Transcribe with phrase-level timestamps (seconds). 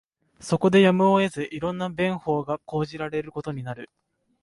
[0.39, 3.91] そこでやむを得ず、色んな便法が講じられることになる